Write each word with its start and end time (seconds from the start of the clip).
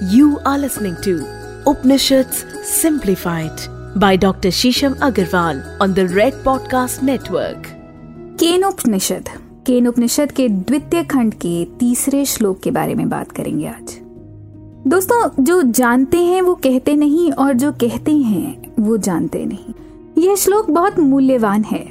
You 0.00 0.24
are 0.24 0.58
listening 0.58 0.94
to 1.04 1.24
Upanishads 1.68 2.44
Simplified 2.84 3.58
by 3.98 4.18
Dr. 4.18 4.46
Shisham 4.46 4.94
Agarwal 4.94 5.60
on 5.82 5.88
the 5.88 6.04
Red 6.08 6.32
Podcast 6.48 7.02
Network. 7.04 7.66
Kenopanishad 8.38 9.28
Kenopanishad 9.66 10.32
के 10.32 10.48
द्वितीय 10.48 11.02
खंड 11.02 11.34
के 11.34 11.64
तीसरे 11.64 12.24
श्लोक 12.24 12.60
के 12.60 12.70
बारे 12.70 12.94
में 12.94 13.08
बात 13.08 13.32
करेंगे 13.32 13.66
आज 13.66 13.98
दोस्तों, 14.86 15.44
जो 15.44 15.62
जानते 15.62 16.18
हैं 16.18 16.42
वो 16.42 16.54
कहते 16.54 16.96
नहीं 16.96 17.32
और 17.32 17.52
जो 17.52 17.72
कहते 17.72 18.16
हैं 18.16 18.72
वो 18.78 18.96
जानते 18.96 19.46
नहीं। 19.46 19.74
यह 20.22 20.34
श्लोक 20.34 20.70
बहुत 20.70 20.98
मूल्यवान 20.98 21.62
है। 21.62 21.90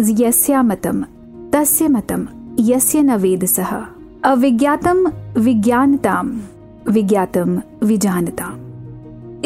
यस्या 0.00 0.62
मतम, 0.62 1.04
तस्य 1.52 1.88
मतम, 1.88 2.28
यस्य 2.60 3.02
न 3.02 3.16
वेद 3.16 3.44
सह। 3.44 3.86
अविज्ञातम, 4.24 5.12
विज्ञानताम। 5.38 6.40
विज्ञातम 6.88 7.62
विजानता। 7.82 8.54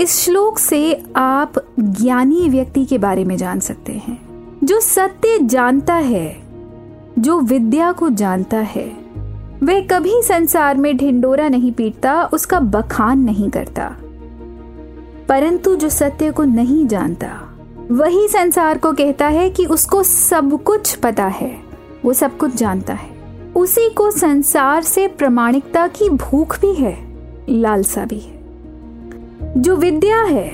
इस 0.02 0.20
श्लोक 0.20 0.59
से 0.59 1.05
आप 1.16 1.52
ज्ञानी 1.80 2.48
व्यक्ति 2.48 2.84
के 2.84 2.98
बारे 2.98 3.24
में 3.24 3.37
जान 3.37 3.60
सकते 3.60 3.92
हैं। 3.92 4.29
जो 4.65 4.80
सत्य 4.80 5.38
जानता 5.43 5.95
है, 5.95 6.43
जो 7.19 7.41
विद्या 7.41 7.93
को 7.93 8.10
जानता 8.10 8.56
है, 8.56 8.93
वह 9.62 9.80
कभी 9.80 10.23
संसार 10.23 10.77
में 10.77 10.96
ढिंडोरा 10.96 11.48
नहीं 11.48 11.73
पीटता, 11.73 12.24
उसका 12.24 12.60
बखान 12.60 13.19
नहीं 13.19 13.51
करता। 13.51 13.96
परंतु 15.29 15.77
जो 15.77 15.88
सत्य 15.88 16.30
को 16.30 16.45
नहीं 16.45 16.87
जानता, 16.87 17.59
वही 17.91 18.29
संसार 18.29 18.79
को 18.79 18.93
कहता 18.93 19.27
है 19.27 19.51
कि 19.51 19.65
उसको 19.65 20.02
सब 20.02 20.62
कुछ 20.62 20.95
पता 20.95 21.27
है, 21.27 21.59
वो 22.05 22.12
सब 22.12 22.38
कुछ 22.38 22.57
जानता 22.57 22.95
है। 22.95 23.10
उसी 23.57 23.91
को 23.91 24.10
संसार 24.10 24.82
से 24.82 25.09
प्रमाणिकता 25.09 25.87
की 25.87 26.09
भूख 26.09 26.60
भी 26.60 26.74
है। 26.74 27.07
लालसा 27.48 28.05
भी 28.05 28.19
है। 28.19 28.38
जो 29.57 29.77
विद्या 29.77 30.23
है, 30.23 30.52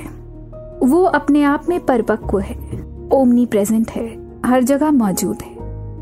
वो 0.83 1.05
अपने 1.05 1.43
आप 1.43 1.65
में 1.69 1.87
परिपक्व 1.87 2.39
है 2.39 2.85
ओमनी 3.13 3.47
प्रेजेंट 3.47 3.91
है, 3.91 4.27
हर 4.47 4.63
जगह 4.63 4.91
मौजूद 4.91 5.39
है। 5.43 5.55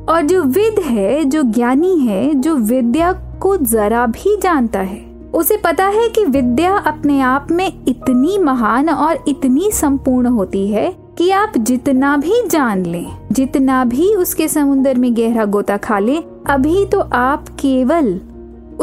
और 0.08 0.22
जो 0.22 0.42
विद 0.42 0.78
है, 0.78 1.24
जो 1.24 1.42
ज्ञानी 1.42 1.98
है, 1.98 2.34
जो 2.34 2.56
विद्या 2.56 3.12
को 3.12 3.56
जरा 3.56 4.06
भी 4.06 4.36
जानता 4.36 4.78
है, 4.78 5.12
उसे 5.34 5.56
पता 5.56 5.86
है 5.86 6.08
कि 6.08 6.24
विद्या 6.24 6.76
अपने 6.76 7.20
आप 7.20 7.48
में 7.50 7.72
इतनी 7.88 8.38
महान 8.38 8.88
और 8.88 9.24
इतनी 9.28 9.70
संपूर्ण 9.70 10.26
होती 10.26 10.68
है 10.68 10.96
कि 11.18 11.30
आप 11.30 11.52
जितना 11.58 12.16
भी 12.16 12.48
जान 12.48 12.86
लें, 12.86 13.16
जितना 13.32 13.84
भी 13.84 14.14
उसके 14.14 14.48
समुद्र 14.48 14.94
में 14.94 15.16
गहरा 15.16 15.44
गोता 15.44 15.76
खा 15.76 15.98
लें, 15.98 16.24
अभी 16.46 16.86
तो 16.86 17.00
आप 17.00 17.48
केवल 17.48 18.20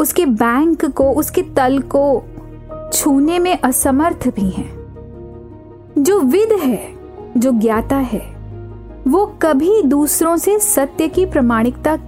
उसके 0.00 0.26
बैंक 0.26 0.84
को, 0.84 1.10
उसके 1.10 1.42
तल 1.42 1.78
को 1.78 2.22
छूने 2.92 3.38
में 3.38 3.58
असमर्थ 3.64 4.28
भी 4.28 4.50
हैं। 4.50 4.80
जो 5.98 6.20
विद 6.20 6.52
है, 6.52 6.88
जो 7.36 7.52
ज्ञाता 7.52 7.96
है, 7.96 8.36
वो 9.08 9.34
कभी 9.42 9.82
दूसरों 9.82 10.36
से 10.36 10.58
सत्य 10.58 11.08
की 11.08 11.26
प्रमाणिकता 11.26 11.98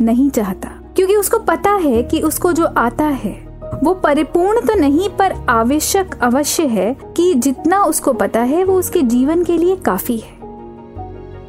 नहीं 0.00 0.30
चाहता। 0.30 0.68
क्योंकि 0.96 1.16
उसको 1.16 1.38
पता 1.38 1.70
है 1.70 2.02
कि 2.02 2.20
उसको 2.20 2.52
जो 2.52 2.64
आता 2.64 3.04
है, 3.04 3.60
वो 3.84 3.94
परिपूर्ण 3.94 4.60
तो 4.60 4.74
नहीं, 4.74 5.10
पर 5.10 5.34
आवश्यक 5.48 6.18
अवश्य 6.22 6.66
है 6.66 6.96
कि 7.16 7.34
जितना 7.34 7.84
उसको 7.84 8.12
पता 8.12 8.40
है, 8.40 8.64
वो 8.64 8.74
उसके 8.74 9.02
जीवन 9.02 9.44
के 9.44 9.58
लिए 9.58 9.76
काफ़ी 9.76 10.16
है। 10.16 10.48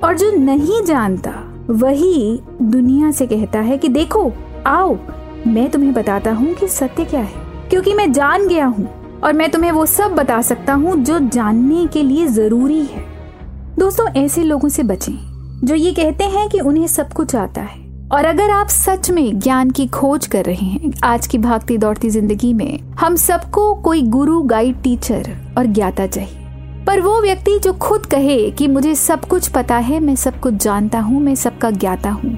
और 0.04 0.18
जो 0.18 0.32
नहीं 0.32 0.84
जानता, 0.84 1.34
वही 1.70 2.42
दुनिया 2.62 3.12
से 3.12 3.26
कहता 3.26 3.60
है 3.60 3.78
कि 3.78 3.88
देखो, 3.88 4.32
आओ 4.68 4.98
मैं 5.48 5.70
तुम्हें 5.72 5.94
बताता 5.94 6.32
हूँ 6.32 6.54
कि 6.54 6.68
सत्य 6.68 7.04
क्या 7.06 7.20
है, 7.20 7.44
क्योंकि 7.70 7.94
मैं 7.94 8.12
जान 8.12 8.48
गया 8.48 8.66
हूँ, 8.66 8.88
और 9.24 9.34
मैं 9.34 9.50
तुम्हें 9.52 9.72
वो 9.72 9.86
सब 9.86 10.16
बता 10.16 10.42
सकता 10.42 10.74
हूँ 10.74 10.96
जो 10.98 11.20
जानने 11.20 11.86
के 11.88 12.04
लिए 12.04 12.28
ज़रूरी 12.28 12.80
है। 12.82 13.04
दोस्तों, 13.80 14.08
ऐसे 14.16 14.44
लोगों 14.44 14.70
से 14.70 14.84
बचें, 14.84 15.14
जो 15.64 15.76
ये 15.76 15.92
कहते 15.94 16.24
हैं 16.24 16.48
कि 16.50 16.60
उन्हें 16.60 16.88
सब 16.88 17.14
कुछ 17.14 17.36
आता 17.36 17.62
है। 17.62 17.84
और 18.08 18.26
अगर 18.26 18.52
आप 18.52 18.68
सच 18.68 19.10
में 19.12 19.40
ज्ञान 19.40 19.70
की 19.70 19.86
खोज 19.88 20.28
कर 20.28 20.46
रहे 20.46 20.66
हैं, 20.66 20.92
आज 21.04 21.28
की 21.28 21.38
भागती 21.38 21.78
दौड़ती 21.78 22.10
ज़िंदगी 22.10 22.54
में, 22.54 22.80
हम 23.00 23.16
सबको 23.16 23.74
कोई 23.76 24.02
गुरु, 24.02 24.42
गाइड, 24.44 24.82
टीचर 24.82 25.32
और 25.58 25.66
ज्ञाता 25.66 26.08
चाहिए। 26.08 26.84
पर 26.88 27.02
वो 27.02 27.20
व्यक्ति 27.22 27.58
जो 27.60 27.74
खुद 27.74 28.06
कहे 28.06 28.50
कि 28.52 28.68
मुझे 28.68 28.96
सब 28.96 29.26
कुछ 29.26 29.48
पता 29.48 29.78
है, 29.78 30.00
मैं 30.00 30.16
सब 30.16 30.40
कुछ 30.40 30.54
जानता 30.54 31.00
हूँ, 31.00 31.22
मैं 31.22 31.36
सबका 31.36 31.72
ज्ञाता 31.72 32.10
हूँ 32.10 32.38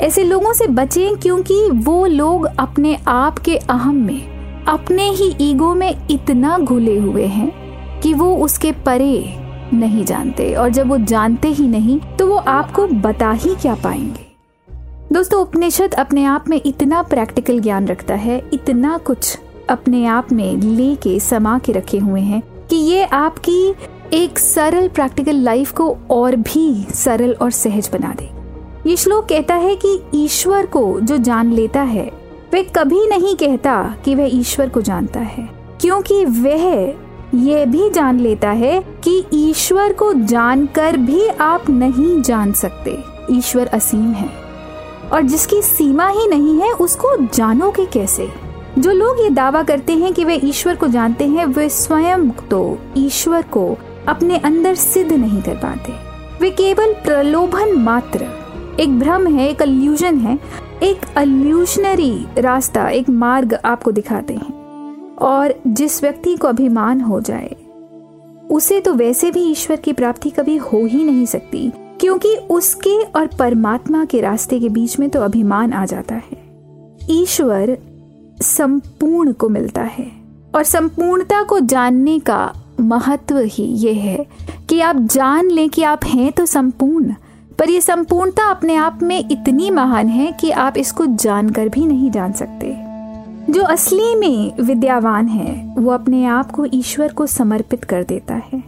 ऐसे 0.00 0.22
लोगों 0.24 0.52
से 0.52 0.66
बचें 0.66 1.16
क्योंकि 1.16 1.68
वो 1.74 2.04
लोग 2.06 2.44
अपने 2.46 2.96
आप 3.08 3.38
के 3.38 3.56
अहम 3.56 3.96
में, 3.96 4.64
अपने 4.64 5.08
ही 5.10 5.34
ईगो 5.40 5.74
में 5.74 6.06
इतना 6.10 6.58
घुले 6.58 6.98
हुए 6.98 7.26
हैं 7.26 8.00
कि 8.00 8.14
वो 8.14 8.34
उसके 8.36 8.72
परे 8.86 9.24
नहीं 9.72 10.04
जानते 10.04 10.52
और 10.54 10.68
जब 10.68 10.88
वो 10.88 10.98
जानते 10.98 11.48
ही 11.48 11.68
नहीं 11.68 11.98
तो 12.18 12.26
वो 12.26 12.36
आपको 12.36 12.86
बता 12.86 13.30
ही 13.32 13.54
क्या 13.54 13.74
पाएँगे। 13.74 14.26
दोस्तों, 15.12 15.40
उपनिषद 15.40 15.94
अपने 15.94 16.24
आप 16.24 16.48
में 16.48 16.60
इतना 16.66 17.02
प्रैक्टिकल 17.02 17.60
ज्ञान 17.60 17.86
रखता 17.86 18.14
है, 18.14 18.42
इतना 18.52 18.98
कुछ 18.98 19.38
अपने 19.70 20.04
आप 20.06 20.32
में 20.32 20.56
लेके 20.56 21.18
समा 21.20 21.58
के 21.58 21.72
रखे 21.72 21.98
हुए 21.98 22.20
हैं 22.20 22.42
कि 22.70 22.76
ये 22.76 23.04
आपकी 23.04 23.74
एक 24.12 24.38
सरल 24.38 24.88
प्रैक्टिकल 24.88 25.36
लाइफ 25.36 25.72
को 25.72 25.96
और 26.10 26.36
भी 26.36 26.86
सरल 26.94 27.32
और 27.32 27.50
सहज 27.50 27.90
बना 27.92 28.14
दे। 28.14 28.43
ये 28.86 28.96
श्लोक 28.96 29.28
कहता 29.28 29.54
है 29.54 29.74
कि 29.76 29.98
ईश्वर 30.14 30.66
को 30.66 31.00
जो 31.00 31.16
जान 31.16 31.52
लेता 31.52 31.82
है 31.82 32.04
वह 32.54 32.62
कभी 32.62 33.06
नहीं 33.06 33.34
कहता 33.36 33.94
कि 34.04 34.14
वह 34.14 34.36
ईश्वर 34.36 34.68
को 34.68 34.80
जानता 34.80 35.20
है, 35.20 35.48
क्योंकि 35.80 36.24
वह 36.24 36.94
यह 37.34 37.64
भी 37.64 37.88
जान 37.90 38.20
लेता 38.20 38.50
है 38.50 38.80
कि 39.04 39.24
ईश्वर 39.34 39.92
को 39.92 40.12
जानकर 40.14 40.96
भी 40.96 41.26
आप 41.28 41.70
नहीं 41.70 42.20
जान 42.22 42.52
सकते। 42.52 42.98
ईश्वर 43.30 43.66
असीम 43.66 44.12
है। 44.12 44.28
और 45.12 45.22
जिसकी 45.22 45.62
सीमा 45.62 46.08
ही 46.08 46.26
नहीं 46.26 46.60
है, 46.60 46.70
उसको 46.70 47.16
जानोगे 47.26 47.86
कैसे? 47.86 48.28
जो 48.78 48.92
लोग 48.92 49.20
ये 49.20 49.30
दावा 49.30 49.62
करते 49.62 49.92
हैं 49.92 50.12
कि 50.14 50.24
वे 50.24 50.34
ईश्वर 50.34 50.76
को 50.76 50.88
जानते 50.88 51.24
हैं, 51.24 51.46
वे 51.46 51.68
स्वयं 51.68 52.30
तो 52.30 52.78
ईश्वर 52.96 53.42
को 53.42 53.76
अपने 54.08 54.38
अंदर 54.38 54.74
सिद्ध 54.74 55.12
नहीं 55.12 55.42
कर 55.42 55.54
पाते। 55.54 55.92
वे 56.40 56.50
केवल 56.50 56.92
प्रलोभन 56.94 57.78
मात्र 57.78 58.26
एक 58.80 58.98
भ्रम 58.98 59.26
है, 59.26 59.48
एक 59.48 59.62
अल्यूजन 59.62 60.16
है, 60.18 60.38
एक 60.82 61.00
अल्यूशनरी 61.16 62.26
रास्ता, 62.38 62.88
एक 62.88 63.08
मार्ग 63.10 63.54
आपको 63.54 63.90
दिखाते 63.92 64.34
हैं। 64.34 65.16
और 65.16 65.54
जिस 65.66 66.02
व्यक्ति 66.02 66.36
को 66.36 66.48
अभिमान 66.48 67.00
हो 67.00 67.20
जाए, 67.20 67.54
उसे 68.50 68.80
तो 68.80 68.94
वैसे 68.94 69.30
भी 69.30 69.42
ईश्वर 69.50 69.76
की 69.76 69.92
प्राप्ति 69.92 70.30
कभी 70.30 70.56
हो 70.56 70.84
ही 70.86 71.04
नहीं 71.04 71.26
सकती, 71.26 71.70
क्योंकि 72.00 72.34
उसके 72.50 72.98
और 73.02 73.26
परमात्मा 73.38 74.04
के 74.04 74.20
रास्ते 74.20 74.60
के 74.60 74.68
बीच 74.68 74.98
में 74.98 75.08
तो 75.10 75.20
अभिमान 75.20 75.72
आ 75.72 75.84
जाता 75.84 76.14
है। 76.14 76.42
ईश्वर 77.10 77.76
संपूर्ण 78.42 79.32
को 79.32 79.48
मिलता 79.48 79.82
है, 79.82 80.10
और 80.54 80.64
संपूर्णता 80.64 81.42
को 81.42 81.60
जानने 81.60 82.18
का 82.18 82.52
महत्व 82.80 83.38
ही 83.38 83.64
ये 83.64 83.92
है 83.92 84.26
कि 84.68 84.80
आप 84.80 84.96
जान 84.96 85.50
लें 85.50 85.68
कि 85.70 85.82
आप 85.82 86.04
हैं 86.04 86.32
तो 86.32 86.46
संपूर्ण 86.46 87.14
पर 87.58 87.70
यह 87.70 87.80
संपूर्णता 87.80 88.50
अपने 88.50 88.74
आप 88.74 88.98
में 89.02 89.24
इतनी 89.30 89.70
महान 89.70 90.08
है 90.08 90.32
कि 90.32 90.50
आप 90.50 90.74
इसको 90.76 91.06
जानकर 91.06 91.68
भी 91.68 91.86
नहीं 91.86 92.10
जान 92.10 92.32
सकते। 92.32 92.76
जो 93.52 93.62
असली 93.62 94.14
में 94.14 94.52
विद्यावान 94.60 95.28
है, 95.28 95.74
वो 95.78 95.90
अपने 95.90 96.24
आप 96.26 96.50
को 96.50 96.66
ईश्वर 96.74 97.12
को 97.12 97.26
समर्पित 97.26 97.84
कर 97.84 98.02
देता 98.02 98.34
है। 98.34 98.62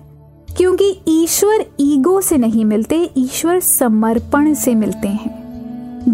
क्योंकि 0.57 0.99
ईश्वर 1.09 1.65
ईगो 1.81 2.21
से 2.21 2.37
नहीं 2.37 2.65
मिलते, 2.65 3.11
ईश्वर 3.17 3.61
समर्पण 3.61 4.55
से 4.55 4.75
मिलते 4.75 5.09
हैं। 5.09 5.47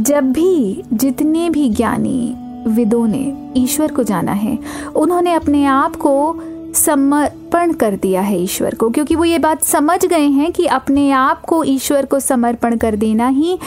जब 0.02 0.32
भी 0.32 0.82
जितने 0.92 1.50
भी 1.50 1.68
ज्ञानी, 1.68 2.36
विदों 2.66 3.06
ने 3.06 3.50
ईश्वर 3.56 3.92
को 3.92 4.02
जाना 4.02 4.32
है, 4.32 4.58
उन्होंने 4.96 5.32
अपने 5.32 5.64
आप 5.64 5.96
को 5.96 6.40
समर्पण 6.74 7.72
कर 7.72 7.96
दिया 7.96 8.20
है 8.20 8.38
ईश्वर 8.40 8.74
को, 8.74 8.90
क्योंकि 8.90 9.16
वो 9.16 9.24
ये 9.24 9.38
बात 9.38 9.64
समझ 9.64 10.04
गए 10.06 10.26
हैं 10.26 10.52
कि 10.52 10.66
अपने 10.66 11.10
आप 11.10 11.40
को 11.40 11.64
ईश्वर 11.64 12.06
को 12.06 12.20
समर्पण 12.20 12.76
कर 12.76 12.96
देना 12.96 13.28
ही 13.28 13.58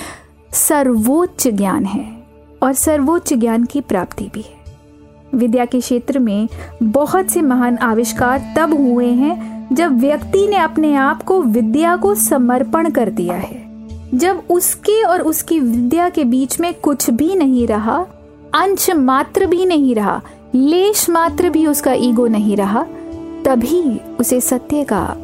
सर्वोच्च 0.52 1.48
ज्ञान 1.48 1.86
है 1.86 2.24
और 2.64 2.74
सर्वोच्च 2.74 3.34
ज्ञान 3.34 3.64
की 3.64 3.82
प्राप्ति 3.82 4.30
भी 4.34 4.42
है। 4.42 4.56
विद्या 5.36 5.66
के 5.66 5.80
क्षेत्र 5.80 6.20
में 6.20 6.48
बहुत 6.84 7.30
से 7.30 7.42
महान 7.42 7.78
आविष्कार 7.78 8.54
तब 8.58 8.74
हुए 8.74 9.08
हैं 9.08 9.68
जब 9.72 10.00
व्यक्ति 10.00 10.48
ने 10.48 10.58
अपने 10.58 10.96
आप 10.96 11.24
को 11.24 11.42
विद्या 11.42 11.96
को 11.96 12.16
समर्पण 12.16 12.90
कर 12.90 13.10
दिया 13.10 13.36
है। 13.36 13.64
जब 14.14 14.44
उसके 14.50 15.04
और 15.04 15.22
उसकी 15.22 15.60
विद्या 15.60 16.10
के 16.10 16.24
बीच 16.24 16.60
में 16.60 16.74
कुछ 16.74 17.10
भी 17.10 17.36
नहीं 17.36 17.68
रहा, 17.68 18.06
अंश 18.56 18.90
मात्र 18.90 19.46
भी 19.46 19.66
नहीं 19.66 19.96
रहा, 19.96 20.22
लेश 20.56 21.10
मात्र 21.10 21.50
भी 21.50 21.68
उसका 21.68 21.94
ईगो 21.94 22.28
नहीं 22.28 22.58
रहा 22.58 22.86
तभी 23.46 24.02
उसे 24.20 24.42
सत्य 24.42 24.84
का 24.84 25.16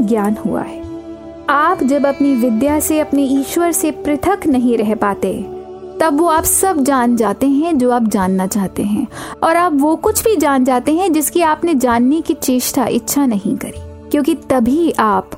ज्ञान 0.00 0.36
हुआ 0.46 0.62
है। 0.62 0.82
आप 1.50 1.82
जब 1.82 2.06
अपनी 2.06 2.34
विद्या 2.34 2.80
से, 2.80 3.00
अपने 3.00 3.22
ईश्वर 3.22 3.72
से 3.72 3.90
पृथक 3.90 4.46
नहीं 4.46 4.78
रह 4.78 4.94
पाते, 4.94 5.32
तब 6.00 6.16
वो 6.18 6.26
आप 6.26 6.44
सब 6.44 6.82
जान 6.82 7.16
जाते 7.16 7.46
हैं 7.46 7.78
जो 7.78 7.90
आप 7.90 8.02
जानना 8.02 8.46
चाहते 8.46 8.82
हैं। 8.82 9.06
और 9.42 9.56
आप 9.56 9.72
वो 9.74 9.96
कुछ 9.96 10.24
भी 10.24 10.36
जान 10.36 10.64
जाते 10.64 10.92
हैं 10.92 11.12
जिसकी 11.12 11.42
आपने 11.42 11.74
जानने 11.74 12.20
की 12.20 12.34
चेष्टा, 12.34 12.86
इच्छा 12.86 13.26
नहीं 13.26 13.56
करी, 13.56 14.10
क्योंकि 14.10 14.34
तभी 14.34 14.90
आप 14.90 15.30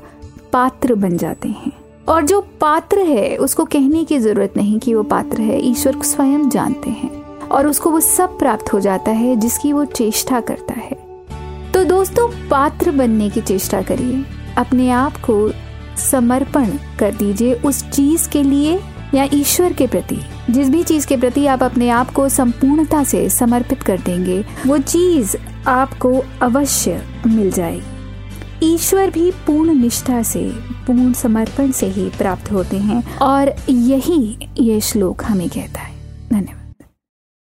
पात्र 0.53 0.95
बन 0.95 1.17
जाते 1.17 1.49
हैं। 1.49 1.71
और 2.09 2.25
जो 2.25 2.41
पात्र 2.41 2.99
है, 2.99 3.37
उसको 3.37 3.65
कहने 3.65 4.03
की 4.03 4.19
ज़रूरत 4.19 4.53
नहीं 4.57 4.79
कि 4.79 4.93
वो 4.93 5.03
पात्र 5.03 5.41
है। 5.41 5.61
ईश्वर 5.61 5.95
को 5.95 6.03
स्वयं 6.03 6.49
जानते 6.49 6.89
हैं 6.89 7.37
और 7.47 7.67
उसको 7.67 7.89
वो 7.89 7.99
सब 7.99 8.39
प्राप्त 8.39 8.73
हो 8.73 8.79
जाता 8.79 9.11
है 9.11 9.35
जिसकी 9.35 9.73
वो 9.73 9.85
चेष्टा 9.85 10.39
करता 10.39 10.73
है। 10.73 10.98
तो 11.79 11.85
दोस्तों, 11.85 12.49
पात्र 12.49 12.91
बनने 12.91 13.29
की 13.29 13.41
चेष्टा 13.41 13.81
करिए। 13.81 14.25
अपने 14.57 14.89
आप 14.89 15.17
को 15.17 15.51
समर्पण 15.97 16.65
कर 16.99 17.11
दीजिए 17.11 17.53
उस 17.53 17.89
चीज़ 17.89 18.29
के 18.29 18.43
लिए 18.43 18.79
या 19.15 19.29
ईश्वर 19.33 19.73
के 19.73 19.87
प्रति। 19.87 20.19
जिस 20.49 20.69
भी 20.69 20.83
चीज़ 20.83 21.07
के 21.07 21.17
प्रति 21.17 21.45
आप 21.45 21.63
अपने 21.63 21.89
आप 21.89 22.11
को 22.11 22.29
संपूर्णता 22.29 23.03
से 23.03 23.29
समर्पित 23.29 23.83
कर 23.83 24.01
देंगे, 24.01 24.45
वो 24.67 24.77
चीज़ 24.77 25.35
आपको 25.67 26.25
अवश्य 26.41 27.03
मिल 27.27 27.51
जाएगी। 27.51 28.73
ईश्वर 28.73 29.09
भी 29.09 29.31
पूर्ण 29.31 29.73
निष्ठा 29.73 30.23
से, 30.23 30.49
पूर्ण 30.87 31.13
समर्पण 31.13 31.71
से 31.71 31.85
ही 31.85 32.09
प्राप्त 32.09 32.51
होते 32.51 32.77
हैं 32.77 33.17
और 33.17 33.53
यही 33.69 34.37
ये 34.59 34.81
श्लोक 34.81 35.23
हमें 35.23 35.49
कहता 35.49 35.79
है। 35.79 35.95
धन्यवाद। 36.29 36.58